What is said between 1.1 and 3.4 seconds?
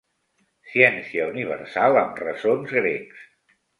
universal amb ressons grecs.